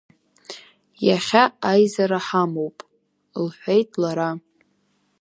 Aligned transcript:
Иахьа 1.07 1.43
аизара 1.71 2.19
ҳамоуп,— 2.25 2.77
лҳәеит 3.45 3.89
лара. 4.01 4.29